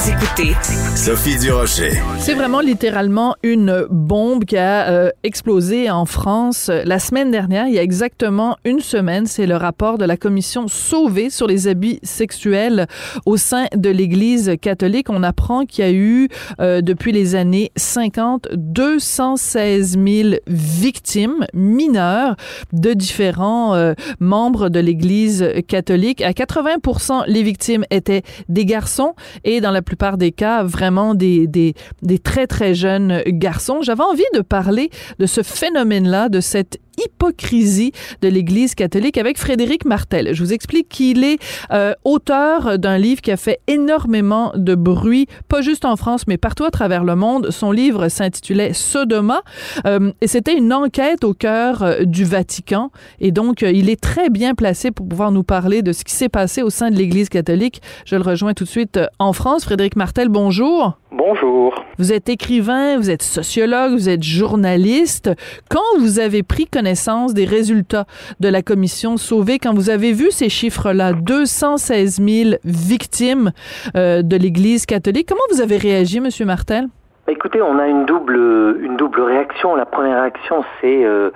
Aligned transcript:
Vous 0.00 0.08
écoutez 0.08 0.54
Sophie 0.96 1.38
Durocher. 1.38 1.92
C'est 2.18 2.32
vraiment 2.32 2.60
littéralement 2.60 3.36
une 3.42 3.86
bombe 3.90 4.46
qui 4.46 4.56
a 4.56 4.88
euh, 4.88 5.10
explosé 5.24 5.90
en 5.90 6.06
France 6.06 6.70
la 6.70 6.98
semaine 6.98 7.30
dernière, 7.30 7.66
il 7.66 7.74
y 7.74 7.78
a 7.78 7.82
exactement 7.82 8.56
une 8.64 8.80
semaine. 8.80 9.26
C'est 9.26 9.46
le 9.46 9.56
rapport 9.56 9.98
de 9.98 10.06
la 10.06 10.16
commission 10.16 10.68
Sauvé 10.68 11.28
sur 11.28 11.46
les 11.46 11.68
abus 11.68 11.98
sexuels 12.02 12.86
au 13.26 13.36
sein 13.36 13.66
de 13.74 13.90
l'Église 13.90 14.54
catholique. 14.62 15.10
On 15.10 15.22
apprend 15.22 15.66
qu'il 15.66 15.84
y 15.84 15.88
a 15.88 15.92
eu, 15.92 16.28
euh, 16.60 16.80
depuis 16.80 17.12
les 17.12 17.34
années 17.34 17.70
50, 17.76 18.48
216 18.54 19.98
000 20.02 20.36
victimes 20.46 21.46
mineures 21.52 22.36
de 22.72 22.94
différents 22.94 23.74
euh, 23.74 23.92
membres 24.18 24.70
de 24.70 24.80
l'Église 24.80 25.46
catholique. 25.68 26.22
À 26.22 26.32
80 26.32 27.24
les 27.26 27.42
victimes 27.42 27.84
étaient 27.90 28.22
des 28.48 28.64
garçons 28.64 29.14
et 29.44 29.60
dans 29.60 29.70
la 29.70 29.82
plupart 29.90 30.18
des 30.18 30.30
cas, 30.30 30.62
vraiment 30.62 31.16
des, 31.16 31.48
des, 31.48 31.74
très, 32.20 32.46
très 32.46 32.76
jeunes 32.76 33.22
garçons. 33.26 33.82
J'avais 33.82 34.04
envie 34.04 34.22
de 34.34 34.40
parler 34.40 34.88
de 35.18 35.26
ce 35.26 35.42
phénomène-là, 35.42 36.28
de 36.28 36.38
cette 36.38 36.78
hypocrisie 37.04 37.92
de 38.22 38.28
l'Église 38.28 38.74
catholique 38.74 39.18
avec 39.18 39.38
Frédéric 39.38 39.84
Martel. 39.84 40.34
Je 40.34 40.42
vous 40.42 40.52
explique 40.52 40.88
qu'il 40.88 41.24
est 41.24 41.38
euh, 41.72 41.94
auteur 42.04 42.78
d'un 42.78 42.98
livre 42.98 43.20
qui 43.20 43.30
a 43.30 43.36
fait 43.36 43.60
énormément 43.66 44.52
de 44.54 44.74
bruit, 44.74 45.26
pas 45.48 45.60
juste 45.60 45.84
en 45.84 45.96
France, 45.96 46.26
mais 46.26 46.38
partout 46.38 46.64
à 46.64 46.70
travers 46.70 47.04
le 47.04 47.16
monde. 47.16 47.50
Son 47.50 47.72
livre 47.72 48.08
s'intitulait 48.08 48.72
Sodoma 48.72 49.42
euh, 49.86 50.12
et 50.20 50.26
c'était 50.26 50.56
une 50.56 50.72
enquête 50.72 51.24
au 51.24 51.34
cœur 51.34 51.82
euh, 51.82 52.04
du 52.04 52.24
Vatican. 52.24 52.90
Et 53.20 53.32
donc, 53.32 53.62
euh, 53.62 53.70
il 53.70 53.88
est 53.88 54.00
très 54.00 54.30
bien 54.30 54.54
placé 54.54 54.90
pour 54.90 55.08
pouvoir 55.08 55.32
nous 55.32 55.42
parler 55.42 55.82
de 55.82 55.92
ce 55.92 56.04
qui 56.04 56.14
s'est 56.14 56.28
passé 56.28 56.62
au 56.62 56.70
sein 56.70 56.90
de 56.90 56.96
l'Église 56.96 57.28
catholique. 57.28 57.82
Je 58.04 58.16
le 58.16 58.22
rejoins 58.22 58.54
tout 58.54 58.64
de 58.64 58.68
suite 58.68 58.96
euh, 58.96 59.06
en 59.18 59.32
France. 59.32 59.64
Frédéric 59.64 59.96
Martel, 59.96 60.28
bonjour. 60.28 60.99
Bonjour. 61.22 61.84
Vous 61.98 62.14
êtes 62.14 62.30
écrivain, 62.30 62.96
vous 62.96 63.10
êtes 63.10 63.22
sociologue, 63.22 63.92
vous 63.92 64.08
êtes 64.08 64.22
journaliste. 64.22 65.30
Quand 65.68 65.98
vous 65.98 66.18
avez 66.18 66.42
pris 66.42 66.64
connaissance 66.64 67.34
des 67.34 67.44
résultats 67.44 68.06
de 68.40 68.48
la 68.48 68.62
commission 68.62 69.18
Sauvé, 69.18 69.58
quand 69.58 69.74
vous 69.74 69.90
avez 69.90 70.12
vu 70.12 70.30
ces 70.30 70.48
chiffres-là, 70.48 71.12
216 71.12 72.22
000 72.26 72.54
victimes 72.64 73.50
euh, 73.98 74.22
de 74.22 74.34
l'Église 74.34 74.86
catholique, 74.86 75.28
comment 75.28 75.42
vous 75.52 75.60
avez 75.60 75.76
réagi, 75.76 76.20
Monsieur 76.20 76.46
Martel? 76.46 76.86
Écoutez, 77.28 77.60
on 77.60 77.78
a 77.78 77.86
une 77.86 78.06
double, 78.06 78.78
une 78.80 78.96
double 78.96 79.20
réaction. 79.20 79.76
La 79.76 79.84
première 79.84 80.22
réaction, 80.22 80.64
c'est 80.80 81.04
euh, 81.04 81.30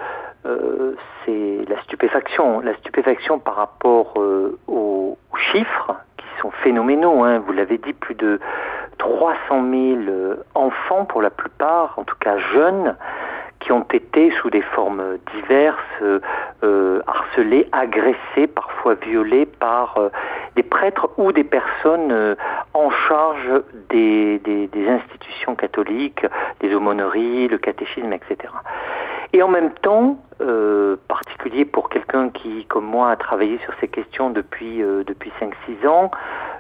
euh, 0.47 0.95
c'est 1.27 1.59
la 1.69 1.83
stupéfaction. 1.83 2.61
La 2.61 2.75
stupéfaction 2.77 3.39
par 3.39 3.57
rapport 3.57 4.15
euh, 4.17 4.59
aux, 4.67 5.19
aux 5.31 5.37
chiffres 5.53 5.95
qui 6.17 6.41
sont 6.41 6.53
phénoménaux. 6.63 7.23
Hein. 7.23 7.41
Vous 7.47 7.53
l'avez 7.53 7.77
dit, 7.77 7.93
plus 7.93 8.15
de 8.15 8.41
300 9.05 9.37
000 9.49 9.65
euh, 10.09 10.37
enfants, 10.55 11.05
pour 11.05 11.21
la 11.21 11.29
plupart, 11.29 11.93
en 11.99 12.05
tout 12.05 12.17
cas 12.19 12.39
jeunes, 12.39 12.97
qui 13.61 13.71
ont 13.71 13.85
été 13.93 14.31
sous 14.41 14.49
des 14.49 14.63
formes 14.63 15.19
diverses 15.37 15.77
euh, 16.01 16.21
euh, 16.63 17.03
harcelés, 17.07 17.69
agressés, 17.73 18.47
parfois 18.47 18.95
violés 18.95 19.45
par 19.45 19.99
des 20.57 20.63
prêtres 20.63 21.11
ou 21.19 21.33
des 21.33 21.45
personnes 21.45 22.37
en 22.73 22.91
charge 22.91 23.51
des, 23.91 24.39
des, 24.39 24.69
des 24.69 24.89
institutions 24.89 25.55
catholiques, 25.55 26.25
les 26.63 26.75
aumôneries, 26.75 27.49
le 27.49 27.59
catéchisme, 27.59 28.13
etc. 28.13 28.37
Et 29.35 29.43
en 29.43 29.49
même 29.49 29.71
temps, 29.83 30.17
particulier 31.09 31.65
pour 31.67 31.89
quelqu'un 31.91 32.31
qui, 32.31 32.65
comme 32.67 32.85
moi, 32.87 33.11
a 33.11 33.17
travaillé 33.17 33.59
sur 33.65 33.73
ces 33.81 33.89
questions 33.89 34.31
depuis, 34.31 34.83
depuis 35.07 35.33
5-6 35.41 35.87
ans, 35.89 36.11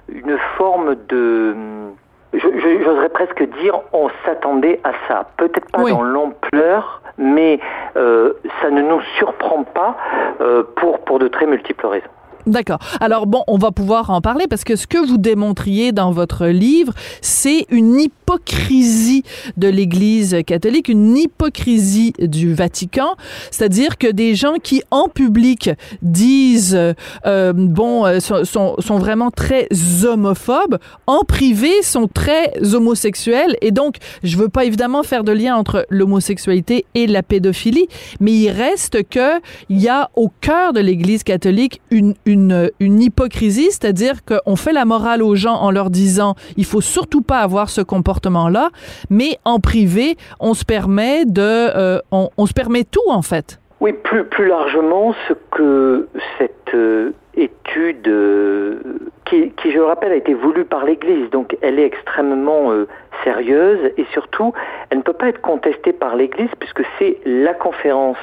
une 0.09 0.37
forme 0.56 0.94
de... 1.09 1.55
je- 1.55 2.04
J'oserais 2.39 3.09
presque 3.11 3.43
dire, 3.61 3.81
on 3.93 4.09
s'attendait 4.25 4.81
à 4.84 4.93
ça. 5.09 5.27
Peut-être 5.37 5.71
pas 5.71 5.83
Oui. 5.83 5.93
dans 5.93 6.03
l'ampleur, 6.03 7.00
mais 7.19 7.61
euh, 7.97 8.33
ça 8.61 8.71
ne 8.71 8.83
nous 8.83 9.00
surprend 9.19 9.65
pas 9.65 9.97
euh, 10.41 10.62
pour, 10.77 10.99
pour 11.00 11.19
de 11.19 11.28
très 11.28 11.47
multiples 11.47 11.87
raisons. 11.87 12.06
D'accord. 12.47 12.78
Alors 13.00 13.27
bon, 13.27 13.43
on 13.47 13.56
va 13.56 13.72
pouvoir 13.72 14.10
en 14.10 14.21
parler 14.21 14.47
parce 14.49 14.65
que 14.65 14.77
ce 14.77 14.87
que 14.87 14.99
vous 14.99 15.16
démontriez 15.16 15.93
dans 15.93 16.12
votre 16.12 16.47
livre, 16.47 16.93
c'est 17.22 17.66
une 17.71 17.99
hypocrisie 17.99 19.22
de 19.56 19.69
l'Église 19.69 20.37
catholique, 20.47 20.88
une 20.88 21.16
hypocrisie 21.16 22.12
du 22.19 22.53
Vatican, 22.53 23.16
c'est-à-dire 23.50 23.97
que 23.97 24.10
des 24.10 24.34
gens 24.34 24.55
qui 24.62 24.82
en 24.91 25.09
public 25.09 25.71
disent 26.03 26.78
euh, 27.27 27.53
bon 27.55 28.05
euh, 28.05 28.21
sont, 28.21 28.44
sont, 28.78 28.99
vraiment 28.99 29.31
très 29.31 29.69
homophobes, 30.05 30.78
en 31.06 31.25
privé 31.25 31.82
sont 31.82 32.09
très 32.09 32.53
homosexuels 32.75 33.56
et 33.62 33.71
donc 33.71 33.97
je 34.22 34.37
veux 34.37 34.49
pas 34.49 34.65
évidemment 34.65 35.03
faire 35.03 35.25
de 35.25 35.32
lien 35.32 35.56
entre 35.56 35.87
l'homosexualité 35.88 36.84
et 36.94 37.06
la 37.06 37.22
pédophilie, 37.22 37.88
mais 38.21 38.32
il 38.32 38.50
reste 38.50 39.09
que 39.09 39.41
il 39.69 39.81
y 39.81 39.88
a 39.88 40.11
au 40.15 40.31
cœur 40.41 40.72
de 40.72 40.81
l'Église 40.81 41.22
catholique 41.22 41.81
une, 41.91 42.15
une, 42.26 42.34
une 42.34 43.00
hypocrisie, 43.00 43.69
c'est-à-dire 43.71 44.25
qu'on 44.25 44.56
fait 44.56 44.72
la 44.72 44.84
morale 44.84 45.22
aux 45.22 45.34
gens 45.34 45.55
en 45.55 45.71
leur 45.71 45.91
disant 45.91 46.34
il 46.56 46.65
faut 46.65 46.81
surtout 46.81 47.22
pas 47.22 47.41
avoir 47.41 47.71
ce 47.71 47.81
comportement-là, 47.81 48.71
mais 49.11 49.39
en 49.45 49.61
privé, 49.61 50.17
on 50.41 50.55
se 50.55 50.65
permet 50.65 51.25
de, 51.25 51.41
euh, 51.41 51.99
on, 52.11 52.31
on 52.37 52.47
se 52.47 52.53
permet 52.53 52.84
tout 52.84 53.09
en 53.09 53.23
fait. 53.23 53.59
Oui, 53.81 53.93
plus, 53.93 54.47
largement, 54.47 55.15
ce 55.29 55.35
que 55.51 56.09
cette 56.39 56.75
euh, 56.75 57.11
étude, 57.37 58.07
euh, 58.07 58.79
qui, 59.25 59.53
je 59.65 59.77
le 59.77 59.85
rappelle, 59.85 60.12
a 60.12 60.17
été 60.17 60.33
voulue 60.33 60.65
par 60.65 60.85
l'Église, 60.85 61.29
donc 61.31 61.57
elle 61.61 61.81
est 61.81 61.85
extrêmement 61.85 62.71
euh, 62.71 62.87
sérieuse 63.25 63.91
et 63.97 64.05
surtout, 64.12 64.53
elle 64.91 64.99
ne 64.99 65.03
peut 65.03 65.12
pas 65.12 65.27
être 65.27 65.41
contestée 65.41 65.93
par 65.93 66.15
l'Église 66.15 66.51
puisque 66.61 66.83
c'est 66.99 67.19
la 67.27 67.53
conférence 67.53 68.17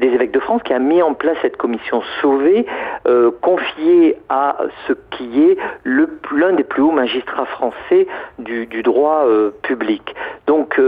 des 0.00 0.08
évêques 0.08 0.32
de 0.32 0.40
France 0.40 0.62
qui 0.64 0.72
a 0.72 0.80
mis 0.80 1.02
en 1.02 1.14
place 1.14 1.36
cette 1.42 1.56
commission 1.56 2.02
sauvée, 2.20 2.66
confiée 3.42 4.16
à 4.28 4.56
ce 4.86 4.94
qui 5.10 5.42
est 5.42 5.58
l'un 5.84 6.52
des 6.52 6.64
plus 6.64 6.82
hauts 6.82 6.90
magistrats 6.90 7.44
français 7.46 8.06
du, 8.38 8.82
droit 8.82 9.26
public. 9.62 10.14
Donc, 10.46 10.80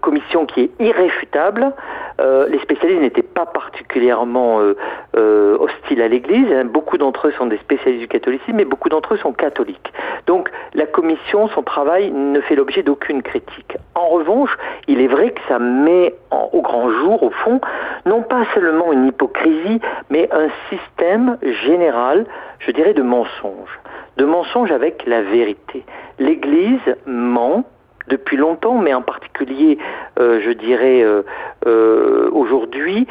commission 0.00 0.46
qui 0.46 0.62
est 0.62 0.70
irréfutable. 0.80 1.74
Euh, 2.20 2.48
les 2.48 2.58
spécialistes 2.58 3.00
n'étaient 3.00 3.22
pas 3.22 3.46
particulièrement 3.46 4.60
euh, 4.60 4.76
euh, 5.16 5.56
hostiles 5.58 6.02
à 6.02 6.08
l'Église. 6.08 6.52
hein. 6.52 6.64
Beaucoup 6.64 6.98
d'entre 6.98 7.28
eux 7.28 7.32
sont 7.32 7.46
des 7.46 7.58
spécialistes 7.58 8.00
du 8.00 8.08
catholicisme, 8.08 8.56
mais 8.56 8.64
beaucoup 8.64 8.88
d'entre 8.88 9.14
eux 9.14 9.18
sont 9.18 9.32
catholiques. 9.32 9.92
Donc, 10.26 10.50
la 10.74 10.86
commission, 10.86 11.48
son 11.48 11.62
travail 11.62 12.10
ne 12.10 12.40
fait 12.40 12.56
l'objet 12.56 12.82
d'aucune 12.82 13.22
critique. 13.22 13.76
En 13.94 14.08
revanche, 14.08 14.56
il 14.88 15.00
est 15.00 15.06
vrai 15.06 15.30
que 15.30 15.40
ça 15.48 15.58
met 15.58 16.14
au 16.52 16.60
grand 16.60 16.90
jour, 16.90 17.22
au 17.22 17.30
fond, 17.30 17.60
non 18.04 18.22
pas 18.22 18.44
seulement 18.54 18.92
une 18.92 19.06
hypocrisie, 19.06 19.80
mais 20.10 20.28
un 20.32 20.48
système 20.70 21.38
général, 21.64 22.26
je 22.58 22.70
dirais, 22.72 22.94
de 22.94 23.02
mensonges. 23.02 23.78
De 24.16 24.24
mensonges 24.24 24.72
avec 24.72 25.06
la 25.06 25.22
vérité. 25.22 25.84
L'Église 26.18 26.80
ment 27.06 27.64
depuis 28.08 28.36
longtemps, 28.36 28.78
mais 28.78 28.94
en 28.94 29.02
particulier, 29.02 29.78
euh, 30.18 30.40
je 30.40 30.50
dirais, 30.50 31.02
euh, 31.02 31.22
euh, 31.66 32.30
aujourd'hui, 32.32 33.06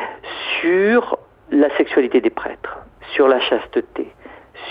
sur 0.62 1.18
la 1.52 1.76
sexualité 1.78 2.22
des 2.22 2.30
prêtres, 2.30 2.78
sur 3.14 3.28
la 3.28 3.40
chasteté, 3.40 4.12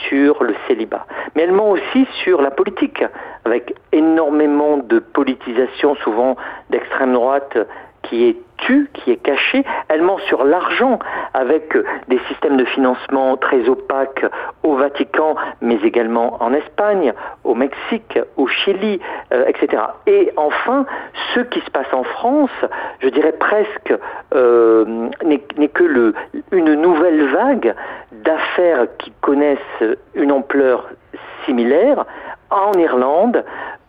sur 0.09 0.43
le 0.43 0.55
célibat. 0.67 1.07
Mais 1.35 1.43
elle 1.43 1.53
ment 1.53 1.71
aussi 1.71 2.07
sur 2.25 2.43
la 2.43 2.51
politique, 2.51 3.03
avec 3.45 3.75
énormément 3.93 4.79
de 4.79 4.99
politisation, 4.99 5.95
souvent 5.97 6.37
d'extrême 6.71 7.13
droite, 7.13 7.57
qui 8.09 8.25
est 8.25 8.37
tue, 8.59 8.89
qui 8.95 9.11
est 9.11 9.17
cachée. 9.17 9.65
Elle 9.89 10.03
ment 10.03 10.19
sur 10.29 10.45
l'argent 10.45 10.99
avec 11.35 11.77
des 12.09 12.19
systèmes 12.29 12.57
de 12.57 12.65
financement 12.65 13.37
très 13.37 13.69
opaques 13.69 14.25
au 14.63 14.75
Vatican, 14.77 15.37
mais 15.61 15.77
également 15.85 16.43
en 16.43 16.53
Espagne, 16.53 17.13
au 17.45 17.55
Mexique, 17.55 18.19
au 18.37 18.47
Chili, 18.47 19.01
euh, 19.33 19.45
etc. 19.47 19.83
Et 20.07 20.33
enfin, 20.37 20.87
ce 21.35 21.41
qui 21.41 21.61
se 21.61 21.71
passe 21.71 21.93
en 21.93 22.05
France, 22.05 22.51
je 23.01 23.09
dirais 23.09 23.33
presque, 23.33 23.95
euh, 24.35 25.09
n'est 25.25 25.69
que 25.69 26.15
une 26.53 26.75
nouvelle 26.75 27.27
vague 27.29 27.75
d'affaires 28.13 28.87
qui 28.99 29.13
connaissent 29.21 29.85
une 30.15 30.33
ampleur 30.33 30.89
similaire 31.45 32.05
en 32.51 32.73
Irlande, 32.79 33.45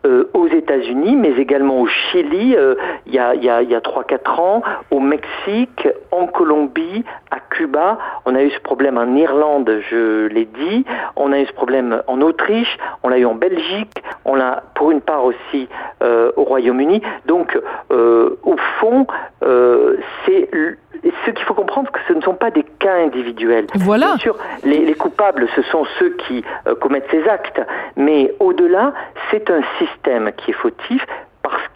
euh, 0.05 0.29
aux 0.33 0.47
États-Unis, 0.47 1.15
mais 1.15 1.31
également 1.37 1.81
au 1.81 1.87
Chili, 1.87 2.55
euh, 2.55 2.75
il 3.07 3.15
y 3.15 3.19
a, 3.19 3.29
a, 3.29 3.33
il 3.33 3.69
y 3.69 3.75
a 3.75 3.79
3-4 3.79 4.39
ans, 4.39 4.61
au 4.91 4.99
Mexique, 4.99 5.87
en 6.11 6.27
Colombie, 6.27 7.03
à 7.31 7.39
Cuba. 7.39 7.97
On 8.25 8.35
a 8.35 8.43
eu 8.43 8.51
ce 8.51 8.59
problème 8.59 8.97
en 8.97 9.15
Irlande, 9.15 9.81
je 9.89 10.27
l'ai 10.27 10.45
dit. 10.45 10.85
On 11.15 11.31
a 11.31 11.39
eu 11.39 11.45
ce 11.47 11.53
problème 11.53 12.03
en 12.05 12.21
Autriche, 12.21 12.77
on 13.01 13.09
l'a 13.09 13.17
eu 13.17 13.25
en 13.25 13.33
Belgique, 13.33 14.03
on 14.23 14.35
l'a 14.35 14.63
pour 14.75 14.91
une 14.91 15.01
part 15.01 15.25
aussi 15.25 15.67
euh, 16.03 16.31
au 16.35 16.43
Royaume-Uni. 16.43 17.01
Donc, 17.25 17.59
au 17.89 18.55
fond, 18.79 19.07
c'est 19.41 20.49
ce 21.25 21.31
qu'il 21.31 21.45
faut 21.45 21.53
comprendre, 21.53 21.91
que 21.91 21.99
ce 22.07 22.13
ne 22.13 22.21
sont 22.21 22.33
pas 22.33 22.51
des 22.51 22.63
cas 22.79 22.95
individuels. 22.95 23.67
Voilà. 23.75 24.07
Bien 24.07 24.17
sûr, 24.17 24.37
les, 24.63 24.85
les 24.85 24.93
coupables, 24.93 25.47
ce 25.55 25.61
sont 25.63 25.85
ceux 25.99 26.15
qui 26.27 26.43
commettent 26.79 27.09
ces 27.11 27.27
actes, 27.27 27.61
mais 27.95 28.33
au-delà, 28.39 28.93
c'est 29.31 29.49
un 29.49 29.61
système 29.79 30.31
qui 30.37 30.51
est 30.51 30.55
fautif 30.55 31.05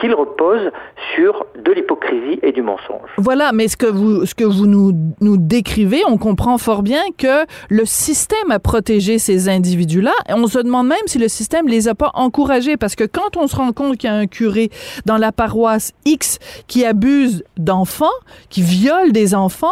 qu'il 0.01 0.13
repose 0.13 0.71
sur 1.15 1.45
de 1.63 1.71
l'hypocrisie 1.71 2.39
et 2.42 2.51
du 2.51 2.63
mensonge. 2.63 3.09
Voilà, 3.18 3.51
mais 3.53 3.68
ce 3.68 3.77
que 3.77 3.86
vous, 3.86 4.25
ce 4.25 4.33
que 4.36 4.44
vous 4.44 4.65
nous, 4.65 4.94
nous 5.21 5.38
décrivez, 5.38 6.01
on 6.07 6.18
comprend 6.18 6.57
fort 6.57 6.81
bien 6.81 7.03
que 7.18 7.45
le 7.69 7.86
système 7.86 8.50
a 8.50 8.59
protégé 8.59 9.19
ces 9.19 9.48
individus-là. 9.48 10.13
Et 10.27 10.33
on 10.33 10.48
se 10.48 10.59
demande 10.59 10.88
même 10.88 10.98
si 11.06 11.19
le 11.19 11.27
système 11.27 11.68
les 11.68 11.88
a 11.88 11.95
pas 11.95 12.12
encouragés, 12.15 12.77
parce 12.77 12.95
que 12.95 13.03
quand 13.03 13.38
on 13.38 13.48
se 13.48 13.56
rend 13.56 13.71
compte 13.71 13.98
qu'il 13.98 14.09
y 14.09 14.13
a 14.13 14.15
un 14.15 14.27
curé 14.27 14.71
dans 15.06 15.18
la 15.18 15.31
paroisse 15.31 15.94
X 16.06 16.39
qui 16.68 16.83
abuse 16.83 17.44
d'enfants, 17.57 18.06
qui 18.50 18.63
viole 18.63 19.12
des 19.12 19.36
enfants, 19.36 19.68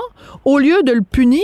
au 0.46 0.60
lieu 0.60 0.84
de 0.84 0.92
le 0.92 1.02
punir, 1.02 1.42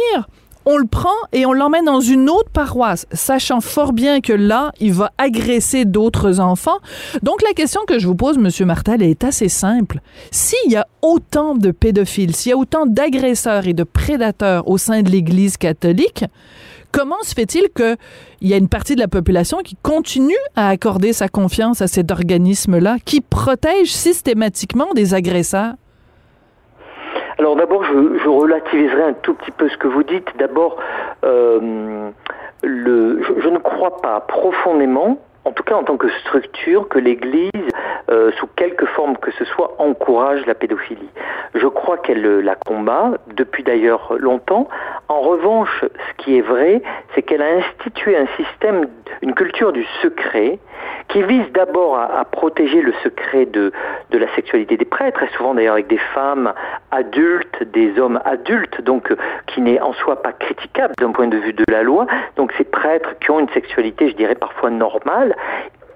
on 0.65 0.77
le 0.77 0.87
prend 0.87 1.09
et 1.31 1.45
on 1.45 1.53
l'emmène 1.53 1.85
dans 1.85 1.99
une 1.99 2.29
autre 2.29 2.49
paroisse, 2.51 3.05
sachant 3.11 3.61
fort 3.61 3.93
bien 3.93 4.21
que 4.21 4.33
là, 4.33 4.71
il 4.79 4.93
va 4.93 5.11
agresser 5.17 5.85
d'autres 5.85 6.39
enfants. 6.39 6.77
Donc 7.23 7.41
la 7.41 7.53
question 7.53 7.81
que 7.87 7.99
je 7.99 8.07
vous 8.07 8.15
pose, 8.15 8.37
Monsieur 8.37 8.65
Martel, 8.65 9.01
est 9.01 9.23
assez 9.23 9.49
simple. 9.49 9.99
S'il 10.31 10.71
y 10.71 10.75
a 10.75 10.87
autant 11.01 11.55
de 11.55 11.71
pédophiles, 11.71 12.35
s'il 12.35 12.49
y 12.51 12.53
a 12.53 12.57
autant 12.57 12.85
d'agresseurs 12.85 13.67
et 13.67 13.73
de 13.73 13.83
prédateurs 13.83 14.67
au 14.67 14.77
sein 14.77 15.01
de 15.01 15.09
l'Église 15.09 15.57
catholique, 15.57 16.25
comment 16.91 17.21
se 17.23 17.33
fait-il 17.33 17.69
qu'il 17.75 17.97
y 18.41 18.53
a 18.53 18.57
une 18.57 18.69
partie 18.69 18.95
de 18.95 19.01
la 19.01 19.07
population 19.07 19.59
qui 19.63 19.77
continue 19.81 20.33
à 20.55 20.69
accorder 20.69 21.13
sa 21.13 21.27
confiance 21.27 21.81
à 21.81 21.87
cet 21.87 22.11
organisme-là, 22.11 22.97
qui 23.05 23.21
protège 23.21 23.91
systématiquement 23.91 24.93
des 24.95 25.13
agresseurs? 25.13 25.73
Alors 27.37 27.55
d'abord, 27.55 27.83
je, 27.83 28.27
relativiserai 28.29 29.03
un 29.03 29.13
tout 29.13 29.33
petit 29.33 29.51
peu 29.51 29.67
ce 29.67 29.77
que 29.77 29.87
vous 29.87 30.03
dites. 30.03 30.27
D'abord, 30.37 30.77
euh, 31.25 32.09
je, 32.63 33.49
ne 33.49 33.57
crois 33.57 34.01
pas 34.01 34.21
profondément, 34.21 35.17
en 35.43 35.51
tout 35.51 35.63
cas 35.63 35.75
en 35.75 35.83
tant 35.83 35.97
que 35.97 36.09
structure, 36.21 36.87
que 36.87 36.97
l'Église, 36.97 37.51
euh, 38.09 38.31
sous 38.39 38.47
quelque 38.55 38.85
forme 38.85 39.17
que 39.17 39.31
ce 39.31 39.43
soit, 39.45 39.75
encourage 39.79 40.45
la 40.45 40.55
pédophilie. 40.55 41.09
Je 41.55 41.67
crois 41.67 41.97
qu'elle 41.97 42.39
la 42.39 42.55
combat, 42.55 43.11
depuis 43.35 43.63
d'ailleurs 43.63 44.13
longtemps. 44.17 44.69
En 45.07 45.21
revanche, 45.21 45.83
ce 45.83 46.23
qui 46.23 46.37
est 46.37 46.41
vrai, 46.41 46.81
c'est 47.13 47.21
qu'elle 47.21 47.41
a 47.41 47.57
institué 47.57 48.17
un 48.17 48.25
système, 48.37 48.87
une 49.21 49.35
culture 49.35 49.71
du 49.71 49.85
secret, 50.01 50.59
qui 51.09 51.21
vise 51.21 51.45
d'abord 51.53 51.97
à, 51.97 52.25
protéger 52.25 52.81
le 52.81 52.93
secret 53.03 53.45
de, 53.45 53.71
de 54.09 54.17
la 54.17 54.33
sexualité 54.35 54.77
des 54.77 54.85
prêtres, 54.85 55.21
et 55.21 55.27
souvent 55.37 55.53
d'ailleurs 55.53 55.73
avec 55.73 55.87
des 55.87 55.99
femmes 56.13 56.53
adultes, 56.91 57.63
des 57.71 57.99
hommes 57.99 58.19
adultes, 58.25 58.81
donc 58.81 59.11
euh, 59.11 59.17
qui 59.47 59.61
n'est 59.61 59.79
en 59.79 59.93
soi 59.93 60.21
pas 60.21 60.33
critiquable 60.33 60.95
d'un 60.97 61.11
point 61.11 61.27
de 61.27 61.37
vue 61.37 61.53
de 61.53 61.63
la 61.69 61.83
loi. 61.83 62.07
Donc 62.35 62.51
ces 62.57 62.63
prêtres 62.63 63.17
qui 63.19 63.29
ont 63.29 63.39
une 63.39 63.49
sexualité, 63.49 64.09
je 64.09 64.15
dirais 64.15 64.35
parfois 64.35 64.71
normale, 64.71 65.35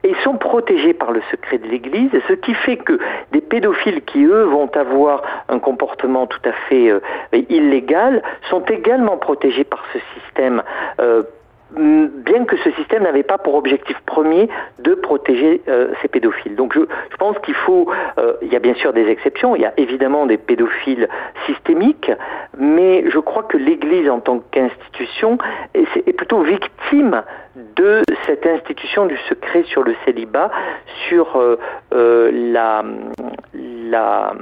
et 0.09 0.15
sont 0.23 0.37
protégés 0.37 0.93
par 0.93 1.11
le 1.11 1.21
secret 1.29 1.59
de 1.59 1.67
l'Église, 1.67 2.09
ce 2.27 2.33
qui 2.33 2.55
fait 2.55 2.77
que 2.77 2.97
des 3.31 3.41
pédophiles 3.41 4.01
qui, 4.01 4.23
eux, 4.23 4.43
vont 4.43 4.69
avoir 4.73 5.21
un 5.49 5.59
comportement 5.59 6.25
tout 6.25 6.41
à 6.45 6.51
fait 6.67 6.89
euh, 6.89 6.99
illégal, 7.49 8.23
sont 8.49 8.61
également 8.61 9.17
protégés 9.17 9.63
par 9.63 9.83
ce 9.93 9.99
système 10.15 10.63
euh, 10.99 11.21
bien 11.71 12.45
que 12.45 12.57
ce 12.57 12.71
système 12.71 13.03
n'avait 13.03 13.23
pas 13.23 13.37
pour 13.37 13.55
objectif 13.55 13.97
premier 14.05 14.49
de 14.79 14.95
protéger 14.95 15.61
euh, 15.67 15.91
ces 16.01 16.07
pédophiles. 16.07 16.55
Donc 16.55 16.73
je, 16.73 16.79
je 17.11 17.17
pense 17.17 17.37
qu'il 17.39 17.53
faut, 17.53 17.89
euh, 18.17 18.33
il 18.41 18.51
y 18.51 18.55
a 18.55 18.59
bien 18.59 18.73
sûr 18.75 18.93
des 18.93 19.07
exceptions, 19.07 19.55
il 19.55 19.61
y 19.61 19.65
a 19.65 19.73
évidemment 19.77 20.25
des 20.25 20.37
pédophiles 20.37 21.07
systémiques, 21.45 22.11
mais 22.57 23.09
je 23.09 23.19
crois 23.19 23.43
que 23.43 23.57
l'Église 23.57 24.09
en 24.09 24.19
tant 24.19 24.39
qu'institution 24.51 25.37
est, 25.73 26.13
plutôt 26.13 26.41
victime 26.41 27.23
de 27.75 28.01
cette 28.25 28.45
institution 28.45 29.05
du 29.05 29.17
secret 29.29 29.63
sur 29.63 29.83
le 29.83 29.95
célibat, 30.05 30.51
sur 31.07 31.37
euh, 31.37 32.31
la, 32.31 32.83
la 33.53 34.33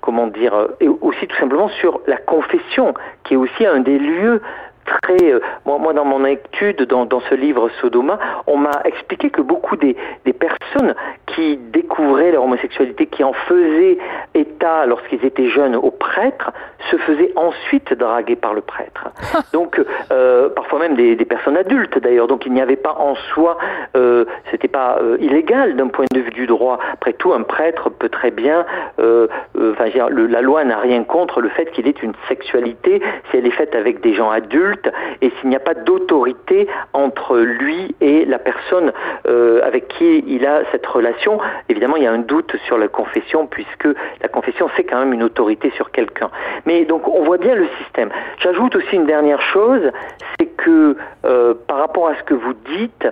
comment 0.00 0.28
dire, 0.28 0.68
et 0.80 0.88
aussi 0.88 1.26
tout 1.26 1.36
simplement 1.36 1.68
sur 1.68 2.00
la 2.06 2.16
confession, 2.16 2.94
qui 3.24 3.34
est 3.34 3.36
aussi 3.36 3.66
un 3.66 3.80
des 3.80 3.98
lieux 3.98 4.40
très... 4.84 5.32
Euh, 5.32 5.40
moi, 5.66 5.78
moi, 5.78 5.92
dans 5.92 6.04
mon 6.04 6.24
étude, 6.24 6.82
dans, 6.82 7.06
dans 7.06 7.20
ce 7.20 7.34
livre 7.34 7.70
Sodoma, 7.80 8.18
on 8.46 8.56
m'a 8.56 8.82
expliqué 8.84 9.30
que 9.30 9.42
beaucoup 9.42 9.76
des, 9.76 9.96
des, 10.24 10.32
personnes 10.32 10.94
qui 11.26 11.56
découvraient 11.56 12.32
leur 12.32 12.44
homosexualité, 12.44 13.06
qui 13.06 13.24
en 13.24 13.32
faisaient 13.32 13.98
état 14.40 14.86
lorsqu'ils 14.86 15.24
étaient 15.24 15.48
jeunes 15.48 15.76
aux 15.76 15.90
prêtres, 15.90 16.50
se 16.90 16.96
faisaient 16.96 17.32
ensuite 17.36 17.92
draguer 17.94 18.36
par 18.36 18.54
le 18.54 18.62
prêtre. 18.62 19.08
Donc, 19.52 19.80
euh, 20.12 20.48
parfois 20.48 20.78
même 20.80 20.96
des, 20.96 21.16
des 21.16 21.24
personnes 21.24 21.56
adultes 21.56 21.98
d'ailleurs. 21.98 22.26
Donc, 22.26 22.46
il 22.46 22.52
n'y 22.52 22.62
avait 22.62 22.76
pas 22.76 22.96
en 22.98 23.14
soi... 23.34 23.58
Euh, 23.96 24.24
C'était 24.50 24.68
pas 24.68 24.98
euh, 25.00 25.16
illégal 25.20 25.76
d'un 25.76 25.88
point 25.88 26.06
de 26.12 26.20
vue 26.20 26.30
du 26.30 26.46
droit. 26.46 26.78
Après 26.92 27.12
tout, 27.12 27.32
un 27.32 27.42
prêtre 27.42 27.90
peut 27.90 28.08
très 28.08 28.30
bien... 28.30 28.64
Euh, 28.98 29.26
enfin, 29.72 29.86
le, 30.08 30.26
la 30.26 30.40
loi 30.40 30.64
n'a 30.64 30.78
rien 30.78 31.04
contre 31.04 31.40
le 31.40 31.48
fait 31.50 31.70
qu'il 31.72 31.86
ait 31.86 32.02
une 32.02 32.14
sexualité 32.28 33.02
si 33.30 33.36
elle 33.36 33.46
est 33.46 33.50
faite 33.62 33.74
avec 33.74 34.00
des 34.00 34.14
gens 34.14 34.30
adultes 34.30 34.90
et 35.20 35.30
s'il 35.30 35.48
n'y 35.48 35.56
a 35.56 35.60
pas 35.60 35.74
d'autorité 35.74 36.68
entre 36.92 37.38
lui 37.38 37.94
et 38.00 38.24
la 38.24 38.38
personne 38.38 38.92
avec 39.62 39.88
qui 39.88 40.24
il 40.26 40.46
a 40.46 40.62
cette 40.72 40.86
relation, 40.86 41.38
évidemment 41.68 41.96
il 41.96 42.04
y 42.04 42.06
a 42.06 42.12
un 42.12 42.18
doute 42.18 42.54
sur 42.66 42.78
la 42.78 42.88
confession 42.88 43.46
puisque 43.46 43.88
la 44.22 44.28
confession 44.30 44.68
c'est 44.76 44.84
quand 44.84 44.98
même 44.98 45.12
une 45.12 45.22
autorité 45.22 45.70
sur 45.76 45.90
quelqu'un. 45.90 46.30
Mais 46.66 46.84
donc 46.84 47.06
on 47.06 47.22
voit 47.24 47.38
bien 47.38 47.54
le 47.54 47.68
système. 47.82 48.10
J'ajoute 48.38 48.76
aussi 48.76 48.96
une 48.96 49.06
dernière 49.06 49.42
chose, 49.42 49.90
c'est 50.38 50.46
que 50.46 50.96
euh, 51.24 51.54
par 51.66 51.78
rapport 51.78 52.08
à 52.08 52.16
ce 52.16 52.22
que 52.22 52.34
vous 52.34 52.54
dites, 52.76 53.06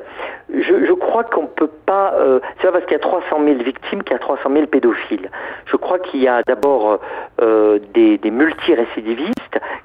je, 0.53 0.93
crois 0.95 1.25
qu'on 1.25 1.43
ne 1.43 1.47
peut 1.49 1.71
pas, 1.87 2.15
euh, 2.15 2.41
c'est 2.57 2.67
pas 2.67 2.73
parce 2.73 2.85
qu'il 2.85 2.93
y 2.93 2.97
a 2.97 3.01
300 3.01 3.27
000 3.45 3.63
victimes 3.63 4.03
qu'il 4.03 4.13
y 4.13 4.17
a 4.17 4.19
300 4.19 4.51
000 4.53 4.67
pédophiles. 4.67 5.31
Je 5.67 5.77
crois 5.77 5.99
qu'il 5.99 6.21
y 6.21 6.29
a 6.29 6.43
d'abord 6.47 7.01
euh, 7.41 7.79
des, 7.93 8.19
des 8.19 8.31
multirécidivistes 8.31 9.35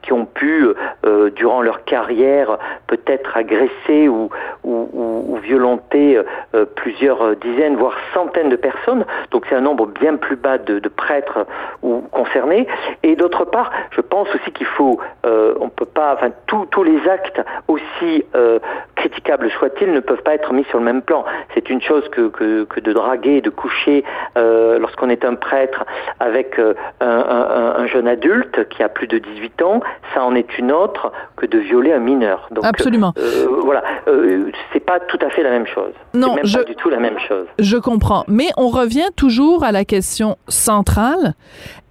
qui 0.02 0.14
ont 0.14 0.26
pu, 0.26 0.68
euh, 1.06 1.30
durant 1.32 1.62
leur 1.62 1.84
carrière, 1.84 2.58
peut-être 2.88 3.36
agresser 3.36 4.08
ou, 4.08 4.30
ou, 4.64 4.90
ou, 4.94 5.26
ou 5.34 5.36
violenter 5.38 6.22
euh, 6.56 6.66
plusieurs 6.76 7.36
dizaines, 7.38 7.76
voire 7.76 7.98
centaines 8.14 8.50
de 8.50 8.56
personnes. 8.56 9.06
Donc 9.32 9.46
c'est 9.50 9.56
un 9.56 9.62
nombre 9.62 9.88
bien 9.88 10.16
plus 10.16 10.36
bas 10.36 10.58
de, 10.58 10.80
de 10.80 10.90
prêtres 10.90 11.46
ou 11.82 12.02
concernés. 12.12 12.68
Et 13.04 13.16
d'autre 13.16 13.46
part, 13.46 13.72
je 13.92 14.02
pense 14.02 14.28
aussi 14.36 14.52
qu'il 14.52 14.68
faut, 14.68 15.00
euh, 15.26 15.56
on 15.60 15.70
peut 15.70 15.86
pas, 15.86 16.14
enfin 16.14 16.32
tous 16.48 16.84
les 16.84 17.08
actes 17.10 17.42
aussi 17.68 18.26
euh, 18.36 18.60
critiquables 19.04 19.52
soient-ils 19.60 19.92
ne 19.92 20.00
peuvent 20.00 20.24
pas 20.24 20.34
être 20.34 20.54
mis 20.54 20.64
sur 20.66 20.80
le 20.80 20.86
même 20.86 21.02
plan. 21.02 21.26
C'est 21.54 21.70
une 21.70 21.82
chose 21.82 22.04
que, 22.10 22.30
que, 22.30 22.64
que, 22.64 22.80
de 22.80 22.94
draguer, 22.94 23.42
de 23.42 23.50
coucher 23.50 24.06
euh, 24.38 24.80
lorsqu'on 24.80 25.10
est 25.10 25.26
un 25.26 25.36
prêtre 25.36 25.84
avec 26.20 26.58
euh, 26.58 26.74
un, 27.02 27.08
un, 27.08 27.84
un, 27.84 27.88
jeune 27.88 28.08
adulte 28.08 28.70
qui 28.70 28.82
a 28.82 28.90
plus 28.90 29.08
de 29.08 29.18
18 29.18 29.62
ans, 29.62 29.82
ça 30.14 30.24
en 30.24 30.36
est 30.36 30.58
une 30.58 30.72
autre 30.72 31.12
que 31.36 31.46
de 31.46 31.60
violer 31.60 31.92
un 31.92 32.00
mineur. 32.00 32.48
Donc, 32.52 32.66
Absolument. 32.66 33.14
Euh, 33.18 33.46
voilà, 33.64 33.84
euh, 34.08 34.52
c'est 34.72 34.80
pas 34.80 35.00
tout 35.02 35.20
à 35.22 35.30
fait 35.30 35.44
la 35.44 35.52
même 35.52 35.68
chose. 35.68 35.94
Non, 36.14 36.36
même 36.36 36.46
je, 36.46 36.58
pas 36.58 36.64
du 36.64 36.76
tout 36.76 36.90
la 36.90 37.00
même 37.00 37.20
chose. 37.20 37.48
Je 37.60 37.78
comprends, 37.78 38.24
mais 38.28 38.48
on 38.58 38.70
revient 38.70 39.10
toujours 39.18 39.64
à 39.64 39.72
la 39.72 39.84
question 39.84 40.38
centrale. 40.48 41.34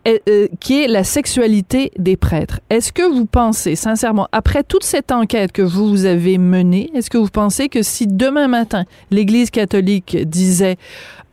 Euh, 0.09 0.49
qui 0.59 0.83
est 0.83 0.89
la 0.89 1.05
sexualité 1.05 1.93
des 1.97 2.17
prêtres. 2.17 2.59
Est-ce 2.71 2.93
que 2.93 3.03
vous 3.03 3.25
pensez, 3.25 3.77
sincèrement, 3.77 4.27
après 4.33 4.65
toute 4.65 4.83
cette 4.83 5.13
enquête 5.13 5.53
que 5.53 5.63
vous 5.63 6.07
avez 6.07 6.39
menée, 6.39 6.91
est-ce 6.95 7.09
que 7.09 7.19
vous 7.19 7.29
pensez 7.29 7.69
que 7.69 7.83
si 7.83 8.09
demain 8.09 8.49
matin 8.49 8.85
l'Église 9.13 9.51
catholique 9.51 10.17
disait 10.29 10.77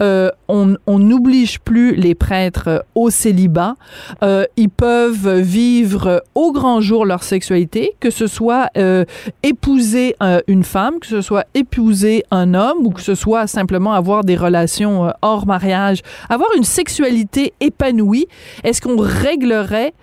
euh, 0.01 0.29
on 0.47 0.99
n'oblige 0.99 1.59
plus 1.59 1.93
les 1.95 2.15
prêtres 2.15 2.85
au 2.95 3.09
célibat, 3.09 3.75
euh, 4.23 4.45
ils 4.55 4.69
peuvent 4.69 5.39
vivre 5.39 6.23
au 6.35 6.51
grand 6.51 6.81
jour 6.81 7.05
leur 7.05 7.23
sexualité, 7.23 7.93
que 7.99 8.09
ce 8.09 8.27
soit 8.27 8.69
euh, 8.77 9.05
épouser 9.43 10.15
euh, 10.23 10.39
une 10.47 10.63
femme, 10.63 10.99
que 10.99 11.07
ce 11.07 11.21
soit 11.21 11.45
épouser 11.53 12.23
un 12.31 12.53
homme 12.53 12.85
ou 12.85 12.91
que 12.91 13.01
ce 13.01 13.15
soit 13.15 13.47
simplement 13.47 13.93
avoir 13.93 14.23
des 14.23 14.35
relations 14.35 15.07
euh, 15.07 15.11
hors 15.21 15.45
mariage, 15.45 16.01
avoir 16.29 16.49
une 16.55 16.63
sexualité 16.63 17.53
épanouie, 17.59 18.27
est-ce 18.63 18.81
qu'on 18.81 18.97
réglerait 18.97 19.93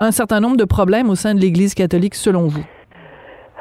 un 0.00 0.12
certain 0.12 0.40
nombre 0.40 0.56
de 0.56 0.64
problèmes 0.64 1.08
au 1.08 1.14
sein 1.14 1.34
de 1.34 1.40
l'Église 1.40 1.74
catholique 1.74 2.14
selon 2.14 2.46
vous? 2.46 2.64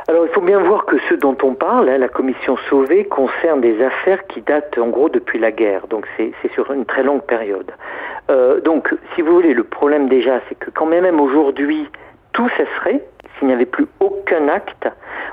Alors 0.07 0.23
il 0.23 0.31
faut 0.33 0.41
bien 0.41 0.59
voir 0.59 0.85
que 0.85 0.97
ce 1.09 1.15
dont 1.15 1.35
on 1.41 1.55
parle, 1.55 1.89
hein, 1.89 1.97
la 1.97 2.09
commission 2.09 2.57
Sauvé, 2.69 3.05
concerne 3.05 3.61
des 3.61 3.83
affaires 3.83 4.27
qui 4.27 4.41
datent 4.41 4.77
en 4.77 4.89
gros 4.89 5.09
depuis 5.09 5.39
la 5.39 5.51
guerre, 5.51 5.87
donc 5.87 6.05
c'est 6.15 6.31
sur 6.53 6.71
une 6.71 6.85
très 6.85 7.01
longue 7.01 7.23
période. 7.23 7.71
Euh, 8.29 8.61
donc 8.61 8.93
si 9.15 9.23
vous 9.23 9.33
voulez, 9.33 9.55
le 9.55 9.63
problème 9.63 10.07
déjà, 10.07 10.41
c'est 10.47 10.59
que 10.59 10.69
quand 10.69 10.85
même 10.85 11.19
aujourd'hui, 11.19 11.89
tout 12.33 12.47
cesserait 12.49 13.03
s'il 13.39 13.47
n'y 13.47 13.53
avait 13.53 13.65
plus 13.65 13.87
aucun 13.99 14.47
acte, 14.47 14.87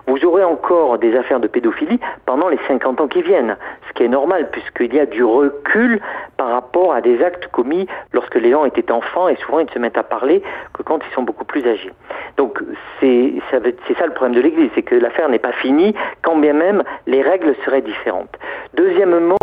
vous 0.07 0.25
aurez 0.25 0.43
encore 0.43 0.99
des 0.99 1.15
affaires 1.17 1.39
de 1.39 1.47
pédophilie 1.47 2.01
pendant 2.27 2.49
les 2.49 2.59
50 2.67 3.01
ans 3.01 3.09
qui 3.09 3.23
viennent, 3.23 3.57
ce 3.89 3.93
qui 3.93 4.05
est 4.05 4.09
normal 4.09 4.51
puisqu'il 4.51 4.93
y 4.95 4.99
a 4.99 5.07
du 5.07 5.23
recul 5.23 6.01
par 6.37 6.49
rapport 6.49 6.93
à 6.93 7.01
des 7.01 7.23
actes 7.23 7.47
commis 7.49 7.87
lorsque 8.13 8.35
les 8.35 8.51
gens 8.51 8.65
étaient 8.65 8.91
enfants 8.91 9.29
et 9.29 9.37
souvent 9.37 9.61
ils 9.61 9.71
se 9.71 9.79
mettent 9.79 9.99
à 9.99 10.03
parler 10.03 10.43
que 10.73 10.83
quand 10.83 10.99
ils 11.07 11.15
sont 11.15 11.23
beaucoup 11.23 11.45
plus 11.45 11.65
âgés. 11.67 11.93
Donc 12.37 12.59
c'est 13.01 13.35
ça, 13.51 13.59
le 14.07 14.13
problème 14.13 14.35
de 14.35 14.41
l'Église, 14.41 14.71
c'est 14.75 14.83
que 14.83 14.95
l'affaire 14.95 15.29
n'est 15.29 15.39
pas 15.39 15.53
finie 15.53 15.95
quand 16.23 16.37
bien 16.37 16.53
même 16.53 16.83
les 17.07 17.23
règles 17.23 17.55
seraient 17.65 17.83
différentes. 17.83 18.35
Deuxièmement, 18.75 19.37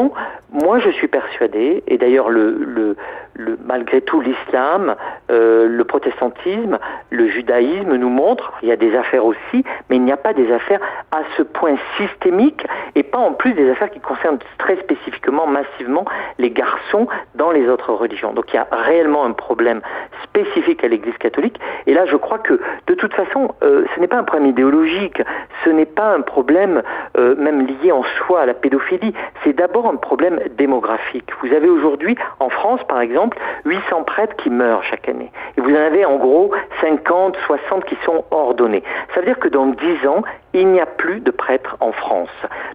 moi 0.51 0.79
je 0.79 0.89
suis 0.89 1.07
persuadé, 1.07 1.83
et 1.87 1.97
d'ailleurs 1.97 2.29
le, 2.29 2.51
le, 2.51 2.95
le, 3.35 3.57
malgré 3.65 4.01
tout 4.01 4.19
l'islam, 4.21 4.95
euh, 5.31 5.67
le 5.67 5.83
protestantisme, 5.83 6.79
le 7.09 7.27
judaïsme 7.27 7.95
nous 7.95 8.09
montrent, 8.09 8.51
il 8.61 8.69
y 8.69 8.71
a 8.71 8.75
des 8.75 8.95
affaires 8.95 9.25
aussi, 9.25 9.63
mais 9.89 9.95
il 9.95 10.03
n'y 10.03 10.11
a 10.11 10.17
pas 10.17 10.33
des 10.33 10.51
affaires 10.51 10.79
à 11.11 11.21
ce 11.37 11.43
point 11.43 11.75
systémiques 11.97 12.65
et 12.95 13.03
pas 13.03 13.17
en 13.17 13.33
plus 13.33 13.53
des 13.53 13.69
affaires 13.69 13.91
qui 13.91 13.99
concernent 13.99 14.39
très 14.57 14.77
spécifiquement, 14.77 15.47
massivement 15.47 16.05
les 16.37 16.51
garçons 16.51 17.07
dans 17.35 17.51
les 17.51 17.67
autres 17.69 17.93
religions. 17.93 18.33
Donc 18.33 18.51
il 18.53 18.55
y 18.55 18.59
a 18.59 18.67
réellement 18.71 19.25
un 19.25 19.33
problème 19.33 19.81
spécifique 20.23 20.83
à 20.83 20.87
l'Église 20.87 21.17
catholique. 21.17 21.59
Et 21.87 21.93
là, 21.93 22.05
je 22.05 22.15
crois 22.15 22.39
que 22.39 22.59
de 22.87 22.93
toute 22.93 23.13
façon, 23.13 23.53
euh, 23.63 23.85
ce 23.95 23.99
n'est 23.99 24.07
pas 24.07 24.17
un 24.17 24.23
problème 24.23 24.49
idéologique, 24.49 25.21
ce 25.63 25.69
n'est 25.69 25.85
pas 25.85 26.13
un 26.13 26.21
problème 26.21 26.81
euh, 27.17 27.35
même 27.35 27.67
lié 27.67 27.91
en 27.91 28.03
soi 28.17 28.41
à 28.41 28.45
la 28.45 28.53
pédophilie, 28.53 29.13
c'est 29.43 29.53
d'abord 29.53 29.87
un 29.87 29.95
problème 29.95 30.38
démographique. 30.57 31.29
Vous 31.43 31.53
avez 31.53 31.69
aujourd'hui 31.69 32.15
en 32.39 32.49
France, 32.49 32.81
par 32.87 33.01
exemple, 33.01 33.37
800 33.65 34.03
prêtres 34.03 34.35
qui 34.37 34.49
meurent 34.49 34.83
chaque 34.83 35.07
année. 35.09 35.31
Et 35.57 35.61
vous 35.61 35.71
en 35.71 35.79
avez 35.79 36.05
en 36.05 36.17
gros 36.17 36.51
50, 36.81 37.37
60 37.45 37.85
qui 37.85 37.97
sont 38.05 38.23
ordonnés. 38.31 38.83
Ça 39.13 39.21
veut 39.21 39.25
dire 39.25 39.39
que 39.39 39.47
dans 39.47 39.67
10 39.67 40.07
ans, 40.07 40.23
il 40.53 40.67
n'y 40.67 40.79
a 40.79 40.85
plus 40.85 41.19
de 41.19 41.31
prêtres 41.31 41.77
en 41.79 41.91
France. 41.91 42.29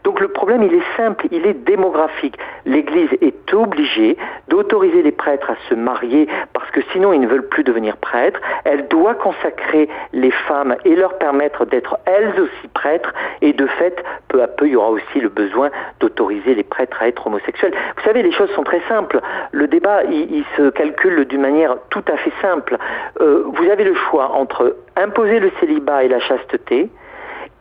Donc 0.05 0.21
le 0.21 0.29
problème, 0.29 0.63
il 0.63 0.75
est 0.75 0.97
simple, 0.97 1.27
il 1.31 1.47
est 1.47 1.65
démographique. 1.65 2.37
L'Église 2.67 3.11
est 3.21 3.53
obligée 3.53 4.17
d'autoriser 4.49 5.03
les 5.03 5.13
prêtres 5.13 5.51
à 5.51 5.57
se 5.69 5.75
marier 5.75 6.29
que 6.75 6.81
sinon 6.93 7.13
ils 7.13 7.21
ne 7.21 7.27
veulent 7.27 7.49
plus 7.49 7.65
devenir 7.65 7.97
prêtres. 7.97 8.41
Elle 8.65 8.89
doit 8.89 9.15
consacrer 9.15 9.89
les 10.13 10.33
femmes 10.33 10.77
et 10.85 10.97
leur 10.97 11.17
permettre 11.19 11.65
d'être 11.65 11.97
elles 12.05 12.35
aussi 12.39 12.69
prêtres 12.75 13.15
et 13.41 13.53
de 13.53 13.67
fait, 13.67 14.05
peu 14.29 14.43
à 14.43 14.49
peu, 14.49 14.67
il 14.67 14.73
y 14.73 14.77
aura 14.77 14.91
aussi 14.91 15.21
le 15.21 15.29
besoin 15.29 15.71
d'autoriser 16.01 16.55
les 16.55 16.65
prêtres 16.65 17.01
à 17.01 17.09
être 17.09 17.27
homosexuels. 17.27 17.73
Vous 17.97 18.03
savez, 18.03 18.23
les 18.23 18.33
choses 18.33 18.51
sont 18.51 18.65
très 18.65 18.83
simples. 18.89 19.21
Le 19.53 19.69
débat, 19.69 20.03
il, 20.05 20.45
se 20.57 20.71
calcule 20.71 21.25
d'une 21.25 21.41
manière 21.41 21.77
tout 21.91 22.05
à 22.13 22.17
fait 22.17 22.33
simple. 22.43 22.77
Euh, 23.21 23.45
vous 23.47 23.71
avez 23.71 23.85
le 23.85 23.95
choix 23.95 24.33
entre 24.33 24.77
imposer 24.97 25.39
le 25.39 25.51
célibat 25.61 26.05
et 26.05 26.09
la 26.09 26.21
chasteté, 26.21 26.91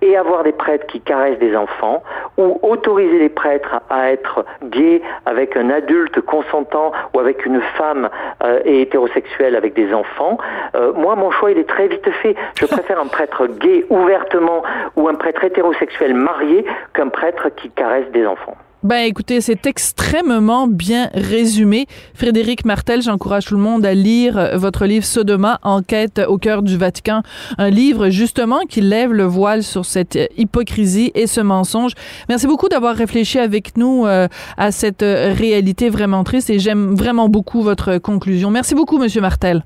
et 0.03 0.17
avoir 0.17 0.43
des 0.43 0.51
prêtres 0.51 0.85
qui 0.87 0.99
caressent 0.99 1.39
des 1.39 1.55
enfants, 1.55 2.03
ou 2.37 2.59
autoriser 2.61 3.19
les 3.19 3.29
prêtres 3.29 3.79
à 3.89 4.11
être 4.11 4.45
gays 4.65 5.01
avec 5.25 5.55
un 5.55 5.69
adulte 5.69 6.19
consentant 6.21 6.91
ou 7.13 7.19
avec 7.19 7.45
une 7.45 7.61
femme 7.77 8.09
euh, 8.43 8.59
hétérosexuelle 8.65 9.55
avec 9.55 9.73
des 9.73 9.93
enfants. 9.93 10.37
Euh, 10.75 10.91
moi, 10.93 11.15
mon 11.15 11.31
choix, 11.31 11.51
il 11.51 11.57
est 11.57 11.69
très 11.69 11.87
vite 11.87 12.09
fait. 12.21 12.35
Je 12.55 12.65
préfère 12.65 12.99
un 12.99 13.07
prêtre 13.07 13.47
gay 13.47 13.85
ouvertement 13.89 14.63
ou 14.97 15.07
un 15.07 15.15
prêtre 15.15 15.43
hétérosexuel 15.43 16.13
marié 16.13 16.65
qu'un 16.93 17.07
prêtre 17.07 17.49
qui 17.55 17.69
caresse 17.69 18.09
des 18.11 18.25
enfants. 18.25 18.57
Ben 18.83 19.05
écoutez, 19.05 19.39
c'est 19.39 19.65
extrêmement 19.65 20.67
bien 20.67 21.09
résumé. 21.13 21.85
Frédéric 22.15 22.65
Martel, 22.65 23.01
j'encourage 23.01 23.45
tout 23.45 23.55
le 23.55 23.61
monde 23.61 23.85
à 23.85 23.93
lire 23.93 24.37
euh, 24.37 24.57
votre 24.57 24.85
livre 24.85 25.05
Sodoma, 25.05 25.57
Enquête 25.63 26.19
au 26.27 26.37
cœur 26.37 26.63
du 26.63 26.77
Vatican, 26.77 27.21
un 27.57 27.69
livre 27.69 28.09
justement 28.09 28.59
qui 28.67 28.81
lève 28.81 29.13
le 29.13 29.23
voile 29.23 29.63
sur 29.63 29.85
cette 29.85 30.17
euh, 30.17 30.27
hypocrisie 30.35 31.13
et 31.15 31.27
ce 31.27 31.39
mensonge. 31.39 31.93
Merci 32.27 32.45
beaucoup 32.45 32.67
d'avoir 32.67 32.93
réfléchi 32.93 33.39
avec 33.39 33.77
nous 33.77 34.05
euh, 34.05 34.27
à 34.57 34.71
cette 34.73 35.01
réalité 35.01 35.89
vraiment 35.89 36.25
triste 36.25 36.49
et 36.49 36.59
j'aime 36.59 36.93
vraiment 36.93 37.29
beaucoup 37.29 37.61
votre 37.61 37.99
conclusion. 37.99 38.51
Merci 38.51 38.75
beaucoup, 38.75 38.97
Monsieur 38.97 39.21
Martel. 39.21 39.63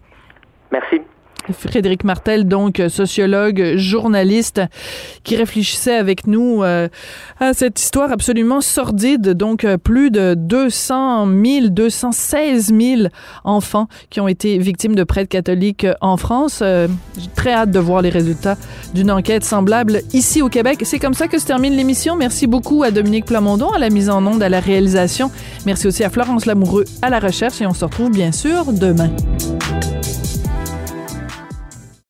Merci. 0.71 1.01
Frédéric 1.53 2.03
Martel, 2.03 2.47
donc 2.47 2.81
sociologue, 2.89 3.75
journaliste, 3.75 4.61
qui 5.23 5.35
réfléchissait 5.35 5.95
avec 5.95 6.27
nous 6.27 6.63
euh, 6.63 6.87
à 7.39 7.53
cette 7.53 7.79
histoire 7.79 8.11
absolument 8.11 8.61
sordide. 8.61 9.33
Donc, 9.33 9.63
euh, 9.63 9.77
plus 9.77 10.11
de 10.11 10.35
200 10.35 11.27
000, 11.27 11.67
216 11.69 12.73
000 12.77 13.01
enfants 13.43 13.87
qui 14.09 14.19
ont 14.19 14.27
été 14.27 14.57
victimes 14.57 14.95
de 14.95 15.03
prêtres 15.03 15.29
catholiques 15.29 15.87
en 16.01 16.17
France. 16.17 16.59
Euh, 16.61 16.87
J'ai 17.17 17.29
très 17.35 17.53
hâte 17.53 17.71
de 17.71 17.79
voir 17.79 18.01
les 18.01 18.09
résultats 18.09 18.57
d'une 18.93 19.11
enquête 19.11 19.43
semblable 19.43 20.01
ici 20.13 20.41
au 20.41 20.49
Québec. 20.49 20.79
C'est 20.83 20.99
comme 20.99 21.13
ça 21.13 21.27
que 21.27 21.39
se 21.39 21.45
termine 21.45 21.75
l'émission. 21.75 22.15
Merci 22.15 22.47
beaucoup 22.47 22.83
à 22.83 22.91
Dominique 22.91 23.25
Plamondon 23.25 23.69
à 23.71 23.79
la 23.79 23.89
mise 23.89 24.09
en 24.09 24.25
onde, 24.25 24.41
à 24.43 24.49
la 24.49 24.59
réalisation. 24.59 25.31
Merci 25.65 25.87
aussi 25.87 26.03
à 26.03 26.09
Florence 26.09 26.45
Lamoureux 26.45 26.85
à 27.01 27.09
la 27.09 27.19
recherche 27.19 27.61
et 27.61 27.67
on 27.67 27.73
se 27.73 27.85
retrouve 27.85 28.11
bien 28.11 28.31
sûr 28.31 28.71
demain. 28.71 29.09